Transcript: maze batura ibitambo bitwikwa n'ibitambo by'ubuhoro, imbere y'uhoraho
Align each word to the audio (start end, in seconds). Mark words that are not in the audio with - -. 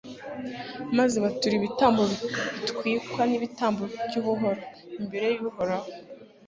maze 0.97 1.15
batura 1.23 1.53
ibitambo 1.57 2.01
bitwikwa 2.55 3.21
n'ibitambo 3.29 3.83
by'ubuhoro, 4.07 4.61
imbere 4.99 5.27
y'uhoraho 5.37 5.89